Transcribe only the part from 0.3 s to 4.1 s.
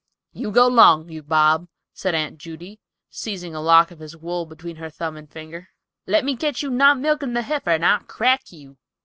"You go long, you Bob," said Aunt Judy, seizing a lock of